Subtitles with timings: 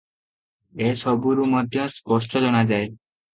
[0.85, 2.89] ଏ ସବୁରୁ ମଧ୍ୟ ସ୍ପଷ୍ଟ ଜଣାଯାଏ।